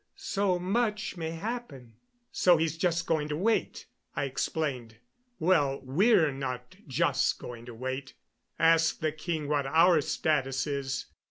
So 0.15 0.57
much 0.57 1.15
may 1.15 1.29
happen" 1.29 1.93
"So 2.31 2.57
he's 2.57 2.75
just 2.75 3.05
going 3.05 3.27
to 3.29 3.35
wait," 3.37 3.85
I 4.15 4.23
explained. 4.23 4.95
"Well, 5.37 5.79
we're 5.83 6.31
not 6.31 6.75
just 6.87 7.37
going 7.37 7.67
to 7.67 7.75
wait. 7.75 8.15
Ask 8.57 8.99
the 9.01 9.11
king 9.11 9.47
what 9.47 9.67
our 9.67 10.01
status 10.01 10.65
is." 10.65 11.05